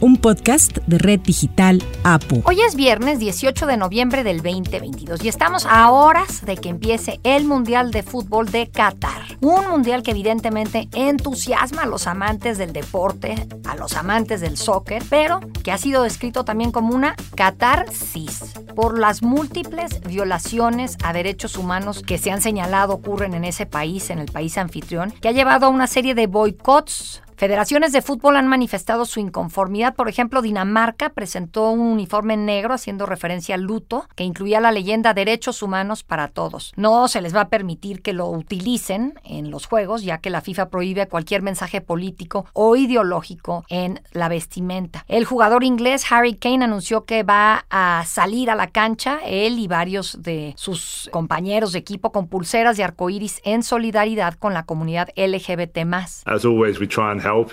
[0.00, 2.42] un podcast de Red Digital APU.
[2.46, 7.20] Hoy es viernes 18 de noviembre del 2022 y estamos a horas de que empiece
[7.22, 9.22] el Mundial de Fútbol de Qatar.
[9.40, 15.02] Un mundial que evidentemente entusiasma a los amantes del deporte, a los amantes del soccer,
[15.10, 21.58] pero que ha sido descrito también como una catarsis por las múltiples violaciones a derechos
[21.58, 25.32] humanos que se han señalado ocurren en ese país, en el país anfitrión, que ha
[25.32, 29.94] llevado a una serie de boicots Federaciones de fútbol han manifestado su inconformidad.
[29.94, 35.14] Por ejemplo, Dinamarca presentó un uniforme negro haciendo referencia al luto que incluía la leyenda
[35.14, 36.74] Derechos Humanos para Todos.
[36.76, 40.42] No se les va a permitir que lo utilicen en los juegos, ya que la
[40.42, 45.06] FIFA prohíbe cualquier mensaje político o ideológico en la vestimenta.
[45.08, 49.66] El jugador inglés Harry Kane anunció que va a salir a la cancha, él y
[49.66, 55.08] varios de sus compañeros de equipo con pulseras de arcoíris en solidaridad con la comunidad
[55.16, 55.78] LGBT.
[56.26, 56.44] As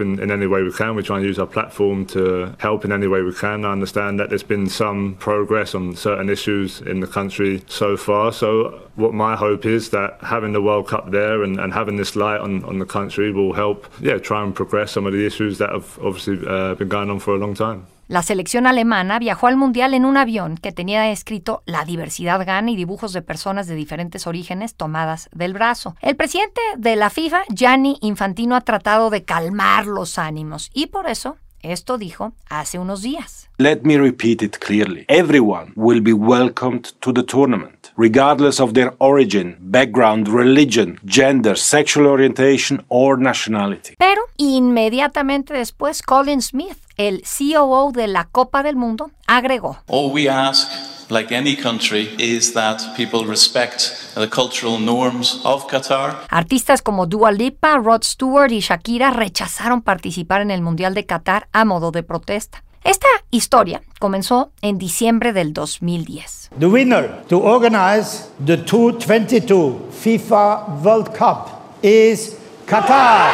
[0.02, 0.95] in, in any way we can.
[0.95, 3.66] We try and use our platform to help in any way we can.
[3.66, 8.31] I understand that there's been some progress on certain issues in the country so far.
[8.31, 12.16] So, what my hope is that having the World Cup there and, and having this
[12.16, 15.58] light on, on the country will help, yeah, try and progress some of the issues
[15.59, 17.86] that have obviously uh, been going on for a long time.
[18.08, 22.72] La selección alemana viajó al Mundial en un avión que tenía escrito La diversidad gana
[22.72, 25.95] y dibujos de personas de diferentes orígenes tomadas del brazo.
[26.02, 31.09] El presidente de la FIFA, Gianni Infantino, ha tratado de calmar los ánimos y por
[31.09, 33.47] eso esto dijo hace unos días.
[33.59, 35.05] Let me repeat it clearly.
[35.09, 42.05] Everyone will be welcomed to the tournament, regardless of their origin, background, religion, gender, sexual
[42.05, 43.95] orientation or nationality.
[43.97, 49.80] Pero inmediatamente después, Colin Smith, el COO de la Copa del Mundo, agregó.
[49.88, 50.69] All we ask
[51.09, 56.25] like any country, is that people respect the cultural norms of Qatar.
[56.29, 61.47] Artistas como Dua Lipa, Rod Stewart y Shakira rechazaron participar en el Mundial de Qatar
[61.53, 62.63] a modo de protesta.
[62.88, 66.52] Esta historia comenzó en diciembre del 2010.
[66.58, 71.50] The winner to organize the 2022 FIFA World Cup
[71.81, 73.30] is Qatar.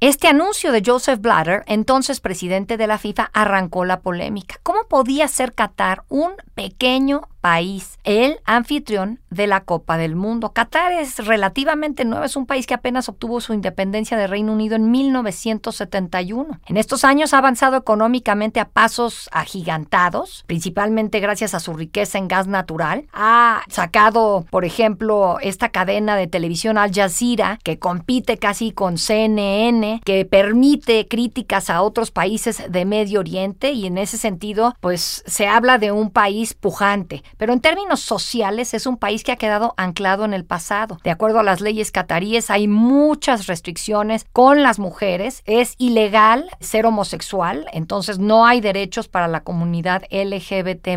[0.00, 4.56] Este anuncio de Joseph Blatter, entonces presidente de la FIFA, arrancó la polémica.
[4.64, 10.52] ¿Cómo podía ser Qatar un pequeño país, el anfitrión de la Copa del Mundo.
[10.52, 14.76] Qatar es relativamente nuevo, es un país que apenas obtuvo su independencia de Reino Unido
[14.76, 16.60] en 1971.
[16.66, 22.28] En estos años ha avanzado económicamente a pasos agigantados, principalmente gracias a su riqueza en
[22.28, 23.06] gas natural.
[23.12, 30.00] Ha sacado, por ejemplo, esta cadena de televisión Al Jazeera, que compite casi con CNN,
[30.04, 35.46] que permite críticas a otros países de Medio Oriente y en ese sentido, pues se
[35.46, 39.74] habla de un país pujante pero en términos sociales es un país que ha quedado
[39.76, 40.98] anclado en el pasado.
[41.02, 46.86] De acuerdo a las leyes cataríes hay muchas restricciones con las mujeres, es ilegal ser
[46.86, 50.90] homosexual, entonces no hay derechos para la comunidad LGBT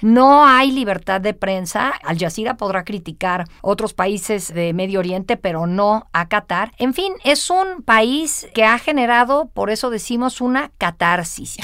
[0.00, 5.66] no hay libertad de prensa, Al Jazeera podrá criticar otros países de Medio Oriente, pero
[5.66, 6.72] no a Qatar.
[6.78, 11.56] En fin, es un país que ha generado, por eso decimos, una catarsis.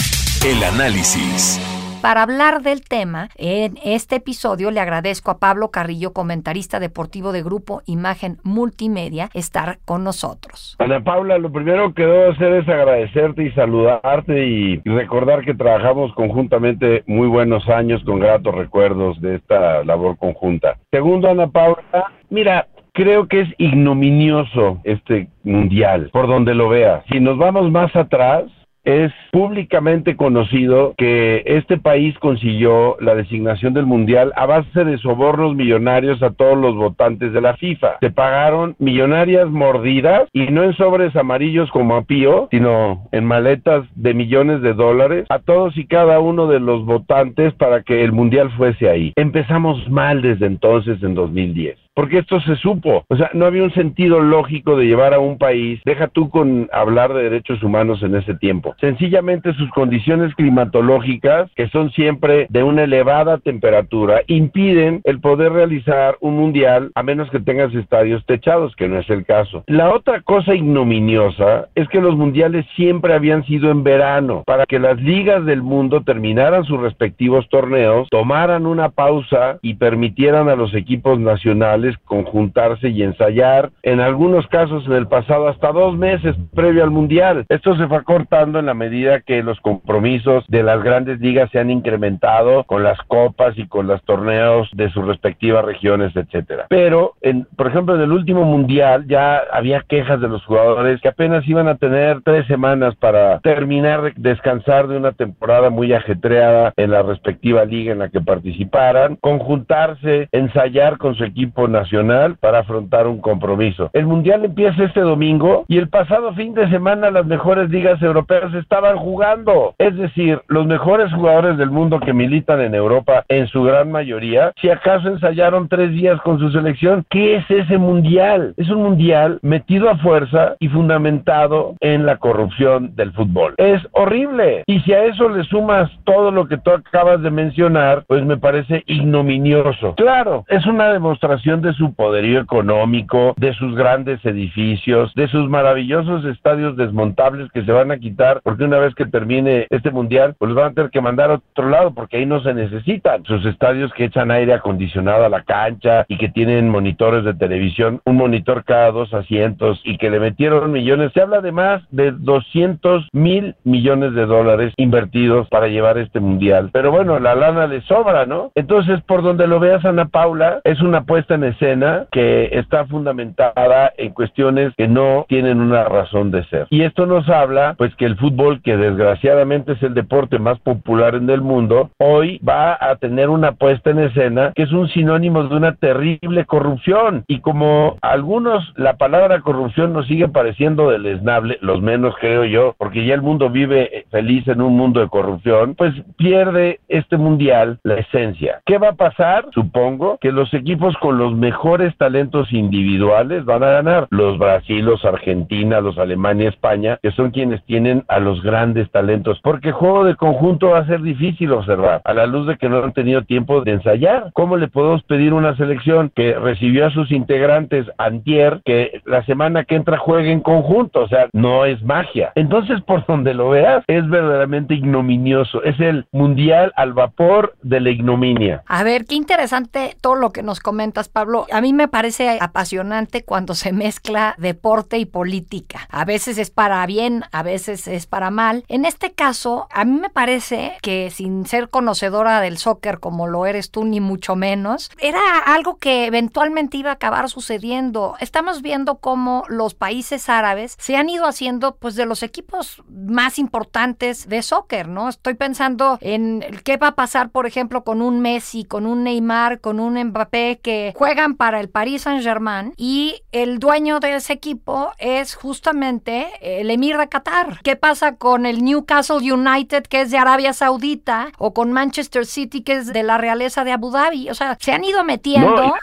[0.45, 1.61] El análisis.
[2.05, 7.43] Para hablar del tema, en este episodio le agradezco a Pablo Carrillo, comentarista deportivo de
[7.43, 10.77] Grupo Imagen Multimedia, estar con nosotros.
[10.81, 16.13] Ana Paula, lo primero que debo hacer es agradecerte y saludarte y recordar que trabajamos
[16.13, 20.77] conjuntamente muy buenos años con gratos recuerdos de esta labor conjunta.
[20.91, 27.03] Segundo, Ana Paula, mira, creo que es ignominioso este mundial, por donde lo veas.
[27.11, 28.45] Si nos vamos más atrás,
[28.85, 35.55] es públicamente conocido que este país consiguió la designación del Mundial a base de sobornos
[35.55, 37.99] millonarios a todos los votantes de la FIFA.
[38.01, 43.87] Se pagaron millonarias mordidas y no en sobres amarillos como a Pío, sino en maletas
[43.95, 48.13] de millones de dólares a todos y cada uno de los votantes para que el
[48.13, 49.13] Mundial fuese ahí.
[49.17, 53.05] Empezamos mal desde entonces en 2010 porque esto se supo.
[53.09, 56.69] O sea, no había un sentido lógico de llevar a un país, deja tú con
[56.73, 58.75] hablar de derechos humanos en ese tiempo.
[58.81, 66.17] Sencillamente sus condiciones climatológicas, que son siempre de una elevada temperatura, impiden el poder realizar
[66.21, 69.65] un mundial a menos que tengas estadios techados, que no es el caso.
[69.67, 74.79] La otra cosa ignominiosa es que los mundiales siempre habían sido en verano, para que
[74.79, 80.75] las ligas del mundo terminaran sus respectivos torneos, tomaran una pausa y permitieran a los
[80.75, 86.85] equipos nacionales conjuntarse y ensayar, en algunos casos en el pasado hasta dos meses previo
[86.85, 87.45] al mundial.
[87.49, 91.59] Esto se fue cortando en la medida que los compromisos de las grandes ligas se
[91.59, 96.67] han incrementado con las copas y con los torneos de sus respectivas regiones, etcétera.
[96.69, 101.09] Pero, en, por ejemplo, en el último mundial ya había quejas de los jugadores que
[101.09, 106.73] apenas iban a tener tres semanas para terminar de descansar de una temporada muy ajetreada
[106.77, 112.61] en la respectiva liga en la que participaran, conjuntarse, ensayar con su equipo nacional para
[112.61, 113.91] afrontar un compromiso.
[113.93, 118.55] El mundial empieza este domingo y el pasado fin de semana las mejores ligas europeas
[118.55, 119.75] estaban jugando.
[119.79, 124.53] Es decir, los mejores jugadores del mundo que militan en Europa, en su gran mayoría,
[124.61, 128.55] si acaso ensayaron tres días con su selección, ¿qué es ese mundial?
[128.57, 133.55] Es un mundial metido a fuerza y fundamentado en la corrupción del fútbol.
[133.59, 134.63] Es horrible.
[134.67, 138.37] Y si a eso le sumas todo lo que tú acabas de mencionar, pues me
[138.37, 139.95] parece ignominioso.
[139.97, 146.25] Claro, es una demostración de su poderío económico, de sus grandes edificios, de sus maravillosos
[146.27, 150.51] estadios desmontables que se van a quitar porque una vez que termine este mundial, pues
[150.51, 153.25] los van a tener que mandar a otro lado porque ahí no se necesitan.
[153.25, 158.01] Sus estadios que echan aire acondicionado a la cancha y que tienen monitores de televisión,
[158.05, 161.13] un monitor cada dos asientos y que le metieron millones.
[161.13, 166.71] Se habla de más de 200 mil millones de dólares invertidos para llevar este mundial.
[166.73, 168.53] Pero bueno, la lana le sobra, ¿no?
[168.55, 173.93] Entonces, por donde lo veas, Ana Paula, es una puesta en escena que está fundamentada
[173.97, 176.67] en cuestiones que no tienen una razón de ser.
[176.71, 181.15] Y esto nos habla, pues, que el fútbol, que desgraciadamente es el deporte más popular
[181.15, 185.45] en el mundo, hoy va a tener una puesta en escena que es un sinónimo
[185.45, 187.25] de una terrible corrupción.
[187.27, 193.05] Y como algunos, la palabra corrupción nos sigue pareciendo deleznable, los menos creo yo, porque
[193.05, 197.95] ya el mundo vive feliz en un mundo de corrupción, pues pierde este mundial la
[197.95, 198.61] esencia.
[198.67, 199.47] ¿Qué va a pasar?
[199.53, 204.07] Supongo que los equipos con los mejores talentos individuales van a ganar.
[204.09, 209.41] Los Brasil, los Argentina, los Alemania, España, que son quienes tienen a los grandes talentos.
[209.43, 212.83] Porque juego de conjunto va a ser difícil observar, a la luz de que no
[212.83, 214.31] han tenido tiempo de ensayar.
[214.33, 219.65] ¿Cómo le podemos pedir una selección que recibió a sus integrantes antier que la semana
[219.65, 221.03] que entra juegue en conjunto?
[221.03, 222.33] O sea, no es magia.
[222.37, 225.63] Entonces, por donde lo veas, es verdaderamente ignominioso.
[225.63, 228.63] Es el mundial al vapor de la ignominia.
[228.67, 231.24] A ver, qué interesante todo lo que nos comentas, Pablo.
[231.51, 235.87] A mí me parece apasionante cuando se mezcla deporte y política.
[235.91, 238.65] A veces es para bien, a veces es para mal.
[238.69, 243.47] En este caso, a mí me parece que sin ser conocedora del soccer como lo
[243.47, 248.17] eres tú, ni mucho menos, era algo que eventualmente iba a acabar sucediendo.
[248.21, 253.39] Estamos viendo cómo los países árabes se han ido haciendo pues de los equipos más
[253.39, 255.09] importantes de soccer, ¿no?
[255.09, 259.61] Estoy pensando en qué va a pasar, por ejemplo, con un Messi, con un Neymar,
[259.61, 264.91] con un Mbappé que juegan para el Paris Saint-Germain y el dueño de ese equipo
[264.99, 267.61] es justamente el emir de Qatar.
[267.63, 272.63] ¿Qué pasa con el Newcastle United que es de Arabia Saudita o con Manchester City
[272.63, 274.29] que es de la realeza de Abu Dhabi?
[274.29, 275.55] O sea, se han ido metiendo.
[275.55, 275.75] No,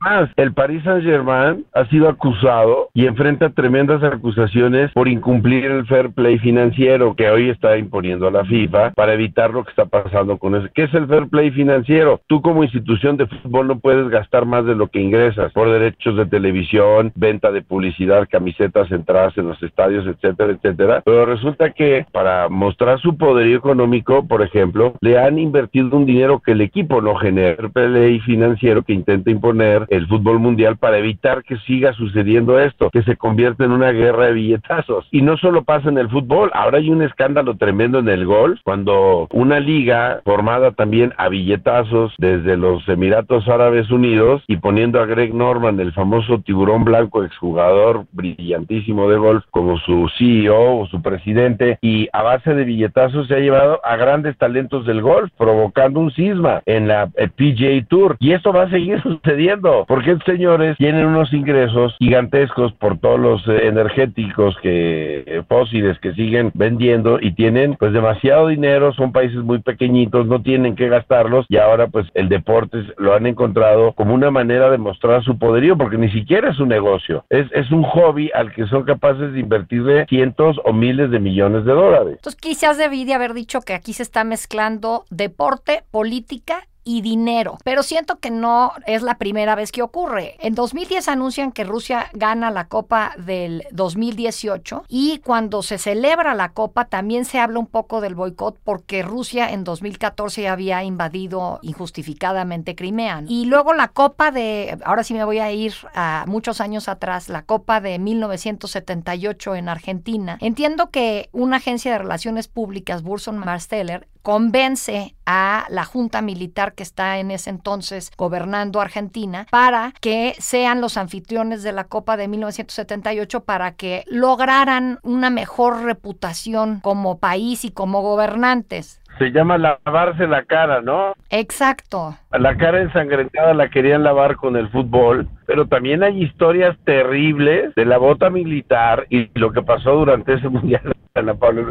[0.00, 6.10] más, el Paris Saint-Germain ha sido acusado y enfrenta tremendas acusaciones por incumplir el fair
[6.10, 10.38] play financiero que hoy está imponiendo a la FIFA para evitar lo que está pasando
[10.38, 10.68] con eso.
[10.74, 12.20] ¿Qué es el fair play financiero?
[12.26, 16.16] Tú como institución de fútbol no puedes gastar más de lo que ingresas por derechos
[16.16, 21.02] de televisión, venta de publicidad, camisetas, entradas en los estadios, etcétera, etcétera.
[21.04, 26.40] Pero resulta que para mostrar su poderío económico, por ejemplo, le han invertido un dinero
[26.40, 27.56] que el equipo no genera.
[27.56, 32.90] Fair play financiero que intenta imponer el fútbol mundial para evitar que siga sucediendo esto,
[32.90, 35.06] que se convierta en una guerra de billetazos.
[35.10, 38.60] Y no solo pasa en el fútbol, ahora hay un escándalo tremendo en el golf,
[38.64, 45.06] cuando una liga formada también a billetazos desde los Emiratos Árabes Unidos y poniendo a
[45.06, 51.02] Greg Norman, el famoso tiburón blanco, exjugador brillantísimo de golf, como su CEO o su
[51.02, 56.00] presidente, y a base de billetazos se ha llevado a grandes talentos del golf, provocando
[56.00, 58.16] un cisma en la PGA Tour.
[58.18, 63.20] Y esto va a seguir sucediendo, porque estos señores tienen unos ingresos gigantescos por todos
[63.20, 69.12] los eh, energéticos que eh, fósiles que siguen vendiendo y tienen pues demasiado dinero, son
[69.12, 73.92] países muy pequeñitos, no tienen que gastarlos y ahora pues el deporte lo han encontrado
[73.92, 77.70] como una manera de mostrar su poderío, porque ni siquiera es un negocio, es, es
[77.70, 82.14] un hobby al que son capaces de invertirle cientos o miles de millones de dólares.
[82.16, 87.58] Entonces quizás debí de haber dicho que aquí se está mezclando deporte, política y dinero.
[87.64, 90.36] Pero siento que no es la primera vez que ocurre.
[90.40, 96.52] En 2010 anuncian que Rusia gana la Copa del 2018 y cuando se celebra la
[96.52, 102.74] Copa también se habla un poco del boicot porque Rusia en 2014 había invadido injustificadamente
[102.74, 103.22] Crimea.
[103.26, 107.28] Y luego la Copa de, ahora sí me voy a ir a muchos años atrás,
[107.28, 110.38] la Copa de 1978 en Argentina.
[110.40, 116.82] Entiendo que una agencia de relaciones públicas, Burson Marsteller, convence a la junta militar que
[116.82, 122.28] está en ese entonces gobernando Argentina para que sean los anfitriones de la Copa de
[122.28, 129.00] 1978 para que lograran una mejor reputación como país y como gobernantes.
[129.18, 131.14] Se llama lavarse la cara, ¿no?
[131.30, 132.16] Exacto.
[132.30, 137.84] La cara ensangrentada la querían lavar con el fútbol, pero también hay historias terribles de
[137.84, 140.92] la bota militar y lo que pasó durante ese mundial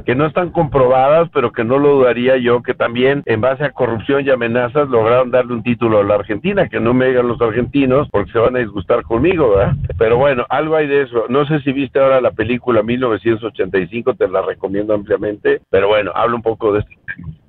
[0.04, 3.72] Que no están comprobadas, pero que no lo dudaría yo, que también en base a
[3.72, 7.42] corrupción y amenazas lograron darle un título a la Argentina, que no me digan los
[7.42, 9.74] argentinos porque se van a disgustar conmigo, ¿verdad?
[9.98, 11.26] Pero bueno, algo hay de eso.
[11.30, 16.36] No sé si viste ahora la película 1985, te la recomiendo ampliamente, pero bueno, hablo
[16.36, 17.00] un poco de este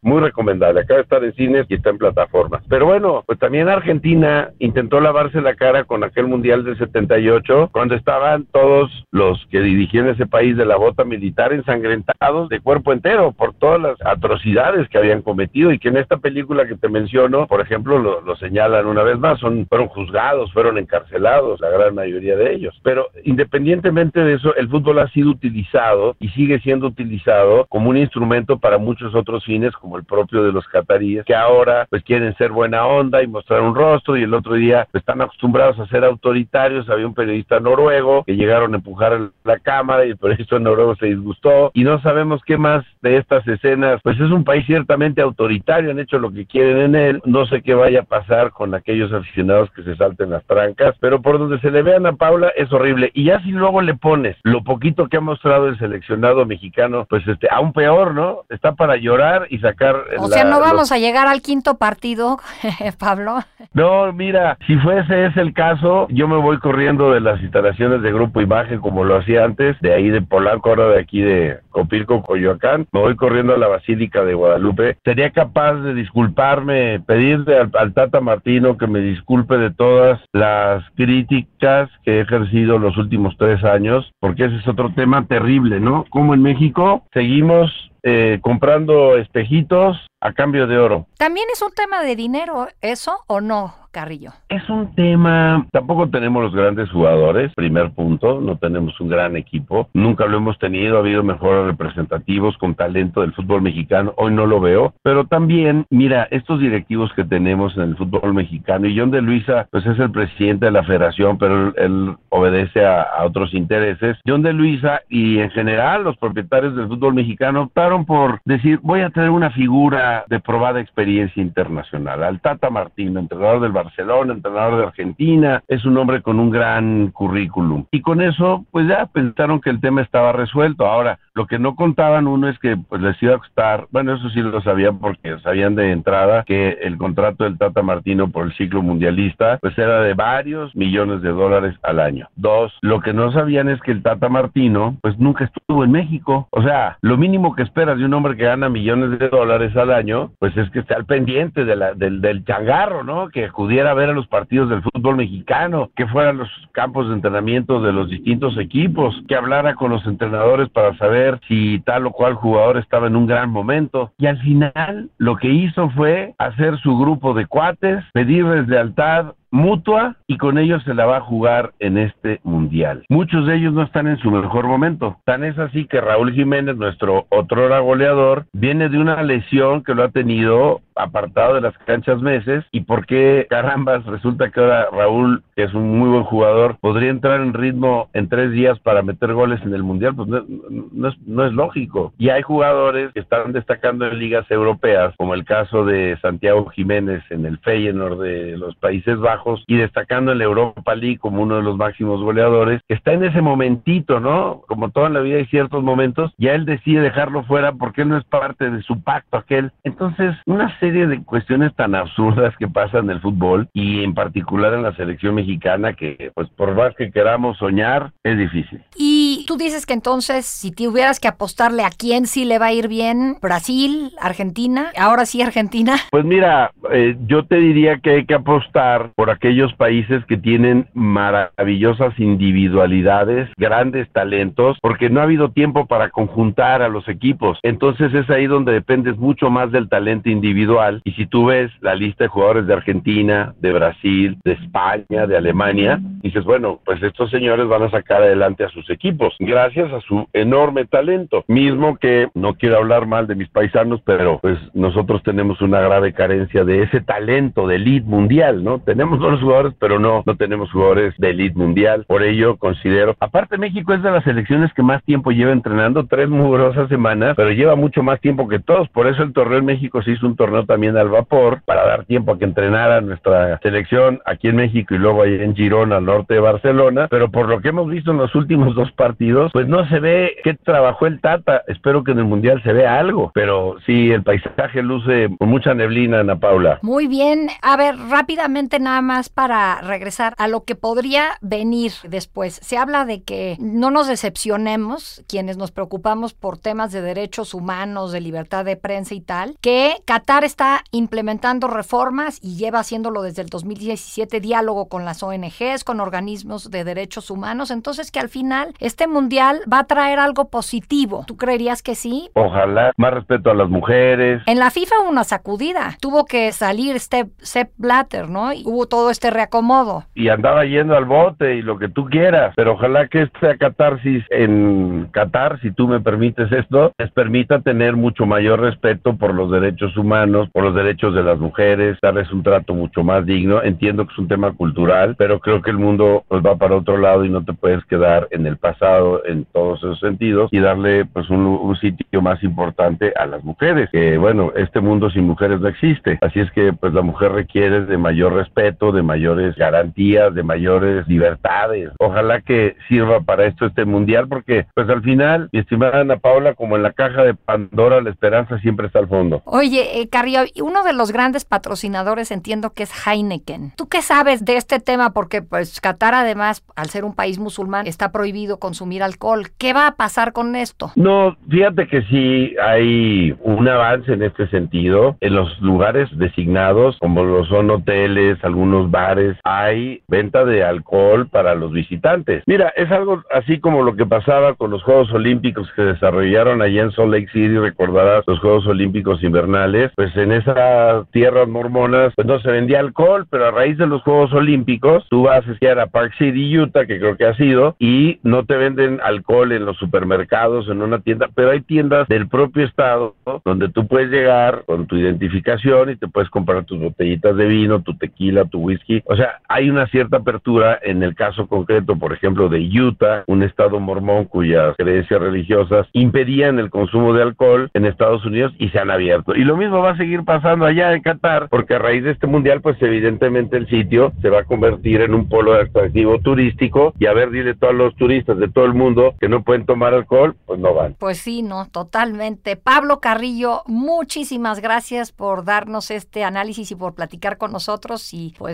[0.02, 0.80] muy recomendable.
[0.80, 2.62] Acaba de estar en cines y está en plataformas.
[2.68, 7.94] Pero bueno, pues también Argentina intentó lavarse la cara con aquel Mundial del 78, cuando
[7.94, 13.32] estaban todos los que dirigían ese país de la bota militar ensangrentados de cuerpo entero
[13.32, 17.47] por todas las atrocidades que habían cometido y que en esta película que te menciono,
[17.47, 21.94] por ejemplo, lo, lo señalan una vez más, son, fueron juzgados, fueron encarcelados, la gran
[21.94, 22.78] mayoría de ellos.
[22.82, 27.97] Pero independientemente de eso, el fútbol ha sido utilizado y sigue siendo utilizado como un
[27.97, 32.37] instrumento para muchos otros fines, como el propio de los cataríes, que ahora pues quieren
[32.37, 35.87] ser buena onda y mostrar un rostro y el otro día pues, están acostumbrados a
[35.87, 36.88] ser autoritarios.
[36.88, 41.06] Había un periodista noruego que llegaron a empujar la cámara y el periodista noruego se
[41.06, 44.00] disgustó y no sabemos qué más de estas escenas.
[44.02, 47.22] Pues es un país ciertamente autoritario, han hecho lo que quieren en él.
[47.25, 51.20] No sé qué vaya a pasar con aquellos aficionados que se salten las trancas, pero
[51.20, 53.10] por donde se le vean a Paula es horrible.
[53.14, 57.26] Y ya si luego le pones lo poquito que ha mostrado el seleccionado mexicano, pues
[57.26, 58.44] este, aún peor, ¿no?
[58.49, 62.39] Está para llorar y sacar o sea, no vamos a llegar al quinto partido,
[62.99, 63.39] Pablo.
[63.73, 68.12] No, mira, si fuese ese el caso, yo me voy corriendo de las instalaciones de
[68.12, 72.23] Grupo Imagen como lo hacía antes, de ahí de Polanco, ahora de aquí de Copilco,
[72.23, 74.97] Coyoacán, me voy corriendo a la Basílica de Guadalupe.
[75.05, 80.85] Sería capaz de disculparme, pedirle al, al Tata Martino que me disculpe de todas las
[80.97, 86.05] críticas que he ejercido los últimos tres años, porque ese es otro tema terrible, ¿no?
[86.11, 91.07] Como en México seguimos eh, comprando espejitos a cambio de oro.
[91.16, 94.30] También es un tema de dinero, ¿eso o no, Carrillo?
[94.49, 99.88] Es un tema, tampoco tenemos los grandes jugadores, primer punto, no tenemos un gran equipo,
[99.94, 104.47] nunca lo hemos tenido, ha habido mejores representativos con talento del fútbol mexicano, hoy no
[104.47, 109.11] lo veo, pero también, mira, estos directivos que tenemos en el fútbol mexicano, y John
[109.11, 113.25] de Luisa, pues es el presidente de la federación, pero él, él obedece a, a,
[113.25, 118.40] otros intereses, John de Luisa y en general los propietarios del fútbol mexicano optaron por
[118.44, 122.23] decir, voy a tener una figura de probada experiencia internacional.
[122.23, 127.08] Al Tata Martino, entrenador del Barcelona, entrenador de Argentina, es un hombre con un gran
[127.08, 127.87] currículum.
[127.90, 130.87] Y con eso, pues ya pensaron que el tema estaba resuelto.
[130.87, 134.28] Ahora, lo que no contaban uno es que pues les iba a costar, bueno, eso
[134.30, 138.52] sí lo sabían porque sabían de entrada que el contrato del Tata Martino por el
[138.54, 142.28] ciclo mundialista pues era de varios millones de dólares al año.
[142.37, 146.49] Dos, lo que no sabían es que el Tata Martino pues nunca estuvo en México.
[146.50, 149.92] O sea, lo mínimo que esperas de un hombre que gana millones de dólares al
[149.92, 153.28] año, pues es que esté al pendiente de del, del changarro, ¿no?
[153.28, 153.49] Que
[153.79, 157.81] a ver a los partidos del fútbol mexicano, que fuera a los campos de entrenamiento
[157.81, 162.35] de los distintos equipos, que hablara con los entrenadores para saber si tal o cual
[162.35, 164.12] jugador estaba en un gran momento.
[164.19, 170.16] Y al final lo que hizo fue hacer su grupo de cuates, pedirles lealtad mutua
[170.26, 173.04] y con ellos se la va a jugar en este mundial.
[173.09, 175.19] Muchos de ellos no están en su mejor momento.
[175.25, 180.04] Tan es así que Raúl Jiménez, nuestro otrora goleador, viene de una lesión que lo
[180.04, 185.42] ha tenido apartado de las canchas meses y por qué carambas resulta que ahora Raúl,
[185.57, 189.33] que es un muy buen jugador, podría entrar en ritmo en tres días para meter
[189.33, 192.12] goles en el mundial, pues no, es, no es lógico.
[192.19, 197.23] Y hay jugadores que están destacando en ligas europeas, como el caso de Santiago Jiménez
[197.30, 201.56] en el Feyenoord de los Países Bajos, y destacando en la Europa League como uno
[201.56, 204.62] de los máximos goleadores, está en ese momentito, ¿no?
[204.66, 208.18] Como toda la vida hay ciertos momentos, ya él decide dejarlo fuera porque él no
[208.18, 209.73] es parte de su pacto aquel.
[209.85, 214.75] Entonces, una serie de cuestiones tan absurdas que pasan en el fútbol y en particular
[214.75, 218.82] en la selección mexicana que, pues por más que queramos soñar, es difícil.
[218.97, 222.66] Y Y tú dices que entonces, si tuvieras que apostarle a quién sí le va
[222.66, 225.97] a ir bien, Brasil, Argentina, ahora sí Argentina.
[226.11, 230.88] Pues mira, eh, yo te diría que hay que apostar por aquellos países que tienen
[230.94, 237.58] maravillosas individualidades, grandes talentos, porque no ha habido tiempo para conjuntar a los equipos.
[237.62, 241.00] Entonces es ahí donde dependes mucho más del talento individual.
[241.04, 245.37] Y si tú ves la lista de jugadores de Argentina, de Brasil, de España, de
[245.37, 250.00] Alemania, dices, bueno, pues estos señores van a sacar adelante a sus equipos gracias a
[250.00, 251.44] su enorme talento.
[251.49, 256.12] Mismo que no quiero hablar mal de mis paisanos, pero pues nosotros tenemos una grave
[256.12, 258.80] carencia de ese talento de elite mundial, ¿no?
[258.80, 262.05] Tenemos buenos jugadores, pero no, no tenemos jugadores de elite mundial.
[262.07, 266.29] Por ello considero, aparte México es de las selecciones que más tiempo lleva entrenando, tres
[266.29, 268.89] mugrosas semanas, pero lleva mucho más tiempo que todos.
[268.89, 272.05] Por eso el torneo en México se hizo un torneo también al vapor para dar
[272.05, 276.05] tiempo a que entrenara nuestra selección aquí en México y luego ahí en Girona, al
[276.05, 277.09] norte de Barcelona.
[277.11, 280.37] Pero por lo que hemos visto en los últimos dos partidos, pues no se ve
[280.43, 281.62] qué trabajó el Tata.
[281.69, 285.75] Espero que en el Mundial se vea algo, pero sí, el paisaje luce con mucha
[285.75, 286.79] neblina, Ana Paula.
[286.83, 287.49] Muy bien.
[287.62, 292.61] A ver, rápidamente nada más para regresar a lo que podría venir después.
[292.62, 298.12] Se habla de que no nos decepcionemos, quienes nos preocupamos por temas de derechos humanos,
[298.12, 303.43] de libertad de prensa y tal, que Qatar está implementando reformas y lleva haciéndolo desde
[303.43, 307.71] el 2017, diálogo con las ONGs, con organismos de derechos humanos.
[307.71, 311.25] Entonces, que al final este mundial va a traer algo positivo.
[311.26, 312.31] ¿Tú creerías que sí?
[312.35, 312.93] Ojalá.
[312.97, 314.43] Más respeto a las mujeres.
[314.47, 315.97] En la FIFA hubo una sacudida.
[316.00, 318.52] Tuvo que salir Step, Sepp Blatter, ¿no?
[318.52, 320.04] Y hubo todo este reacomodo.
[320.14, 322.52] Y andaba yendo al bote y lo que tú quieras.
[322.56, 327.97] Pero ojalá que esta catarsis en Qatar, si tú me permites esto, les permita tener
[327.97, 332.42] mucho mayor respeto por los derechos humanos, por los derechos de las mujeres, darles un
[332.42, 333.62] trato mucho más digno.
[333.62, 336.99] Entiendo que es un tema cultural, pero creo que el mundo pues, va para otro
[336.99, 341.04] lado y no te puedes quedar en el pasado en todos esos sentidos y darle
[341.04, 343.88] pues un, un sitio más importante a las mujeres.
[343.92, 346.18] Que bueno, este mundo sin mujeres no existe.
[346.20, 351.06] Así es que pues la mujer requiere de mayor respeto, de mayores garantías, de mayores
[351.06, 351.90] libertades.
[351.99, 356.54] Ojalá que sirva para esto este mundial porque pues al final, mi estimada Ana Paula,
[356.54, 359.42] como en la caja de Pandora, la esperanza siempre está al fondo.
[359.44, 363.72] Oye, eh, Carrillo, uno de los grandes patrocinadores entiendo que es Heineken.
[363.76, 365.12] ¿Tú qué sabes de este tema?
[365.12, 369.49] Porque pues Qatar además, al ser un país musulmán, está prohibido consumir alcohol.
[369.58, 370.92] ¿Qué va a pasar con esto?
[370.96, 375.16] No, fíjate que sí hay un avance en este sentido.
[375.20, 381.54] En los lugares designados, como lo son hoteles, algunos bares, hay venta de alcohol para
[381.54, 382.43] los visitantes.
[382.47, 386.83] Mira, es algo así como lo que pasaba con los Juegos Olímpicos que desarrollaron allá
[386.83, 392.26] en Salt Lake City, recordarás los Juegos Olímpicos invernales, pues en esas tierras mormonas pues
[392.26, 395.78] no se vendía alcohol, pero a raíz de los Juegos Olímpicos tú vas a esquiar
[395.78, 399.65] a Park City, Utah, que creo que ha sido, y no te venden alcohol en
[399.65, 404.65] los supermercados, en una tienda, pero hay tiendas del propio estado donde tú puedes llegar
[404.67, 409.02] con tu identificación y te puedes comprar tus botellitas de vino, tu tequila, tu whisky.
[409.06, 413.42] O sea, hay una cierta apertura en el caso concreto, por ejemplo, de Utah, un
[413.42, 418.78] estado mormón cuyas creencias religiosas impedían el consumo de alcohol en Estados Unidos y se
[418.78, 419.34] han abierto.
[419.34, 422.26] Y lo mismo va a seguir pasando allá en Qatar, porque a raíz de este
[422.26, 427.06] mundial, pues evidentemente el sitio se va a convertir en un polo atractivo turístico y
[427.06, 430.36] a ver, dile a los turistas de todo el mundo que no pueden tomar alcohol,
[430.46, 430.94] pues no van.
[430.99, 432.56] Pues sí, no, totalmente.
[432.56, 438.50] Pablo Carrillo, muchísimas gracias por darnos este análisis y por platicar con nosotros y pues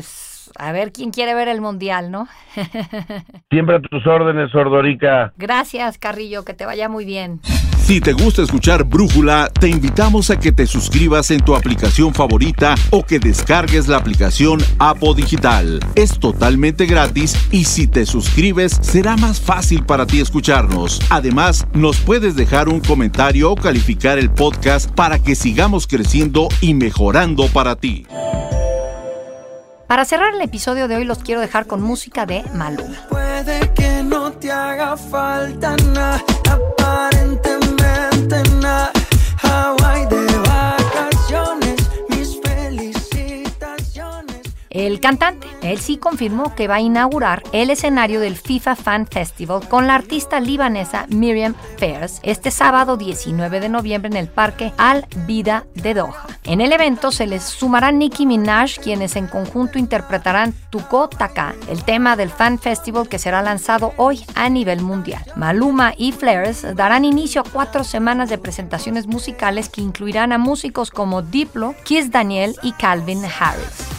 [0.58, 2.28] a ver quién quiere ver el mundial, ¿no?
[3.50, 5.32] Siempre a tus órdenes, Sordorica.
[5.36, 7.40] Gracias, Carrillo, que te vaya muy bien.
[7.86, 12.74] Si te gusta escuchar Brújula, te invitamos a que te suscribas en tu aplicación favorita
[12.90, 15.78] o que descargues la aplicación Apo Digital.
[15.94, 21.00] Es totalmente gratis y si te suscribes será más fácil para ti escucharnos.
[21.10, 26.74] Además, nos puedes dejar un comentario o calificar el podcast para que sigamos creciendo y
[26.74, 28.04] mejorando para ti.
[29.86, 33.06] Para cerrar el episodio de hoy los quiero dejar con música de Maluma.
[33.08, 35.76] Puede que no te haga falta
[36.50, 38.15] aparentemente
[44.76, 49.66] El cantante, él sí confirmó que va a inaugurar el escenario del FIFA Fan Festival
[49.70, 55.06] con la artista libanesa Miriam Fairs este sábado 19 de noviembre en el Parque Al
[55.26, 56.26] Vida de Doha.
[56.44, 61.82] En el evento se les sumarán Nicki Minaj, quienes en conjunto interpretarán Tuko Taka, el
[61.82, 65.24] tema del Fan Festival que será lanzado hoy a nivel mundial.
[65.36, 70.90] Maluma y Flares darán inicio a cuatro semanas de presentaciones musicales que incluirán a músicos
[70.90, 73.95] como Diplo, Kiss Daniel y Calvin Harris.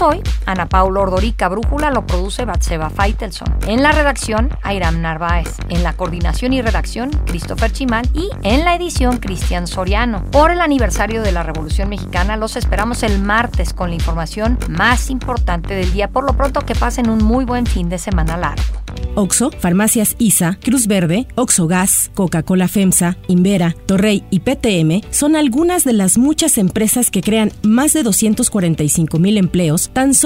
[0.00, 3.48] Hoy Ana Paula Ordorica, Brújula lo produce Batseba Feitelson.
[3.66, 5.48] En la redacción, Airam Narváez.
[5.68, 8.08] En la coordinación y redacción, Christopher Chimal.
[8.14, 10.24] Y en la edición, Cristian Soriano.
[10.30, 15.10] Por el aniversario de la Revolución Mexicana, los esperamos el martes con la información más
[15.10, 16.08] importante del día.
[16.08, 18.84] Por lo pronto, que pasen un muy buen fin de semana largo.
[19.16, 25.84] Oxo, Farmacias ISA, Cruz Verde, Oxo Gas, Coca-Cola FEMSA, Invera, Torrey y PTM son algunas
[25.84, 30.14] de las muchas empresas que crean más de 245 mil empleos tan